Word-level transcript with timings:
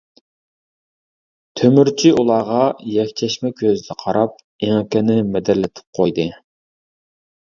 تۆمۈرچى 1.59 2.13
ئۇلارغا 2.21 2.61
يەكچەشمە 2.93 3.51
كۆزىدە 3.59 3.97
قاراپ، 4.05 4.39
ئېڭىكىنى 4.69 5.19
مىدىرلىتىپ 5.35 6.01
قويدى. 6.01 6.27